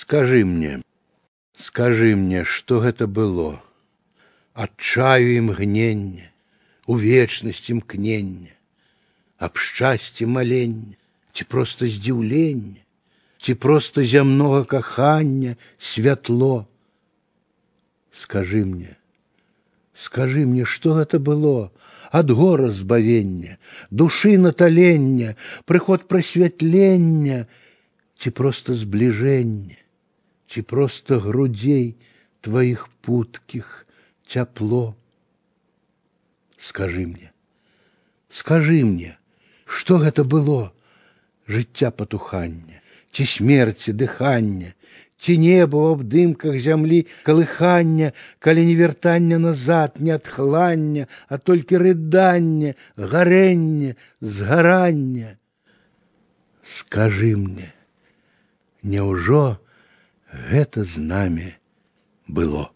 [0.00, 0.82] Скажи мне,
[1.56, 3.62] скажи мне, што гэта было?
[4.54, 6.30] Адчаю імгнення,
[6.86, 8.54] у вечнасці імкнення,
[9.38, 10.96] аб шчасці маленне,
[11.32, 12.80] ці проста здзіўленне,
[13.38, 16.66] ці проста зямнога кахання святло.
[18.12, 18.96] Скажи мне,
[19.94, 21.70] скажи мне, што гэта было,
[22.10, 23.58] ад гора збавення,
[23.90, 27.44] душы наталення, прыход прасвятлення,
[28.16, 29.76] ці проста збліжэння,
[30.50, 31.96] ці проста грудзей
[32.40, 33.86] тваіх путкіх
[34.26, 34.94] цяпло.
[36.56, 37.30] Скажи мне,
[38.28, 39.18] скажи мне,
[39.66, 40.72] што гэта было
[41.46, 42.80] жыцця патухання,
[43.12, 44.72] ці смерці дыхання,
[45.18, 52.74] ці неба ў абдымках зямлі калыхання, калі не вяртання назад, не адхлання, а толькі рыдання,
[52.96, 55.36] гарэнне, згарання.
[56.66, 57.72] Скажы мне,
[58.82, 59.58] няўжо
[60.31, 61.49] гэта з намі
[62.27, 62.69] было?